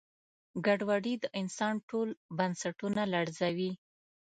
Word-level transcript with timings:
ګډوډي 0.65 1.13
د 1.23 1.25
انسان 1.41 1.73
ټول 1.89 2.09
بنسټونه 2.37 3.01
لړزوي. 3.13 3.71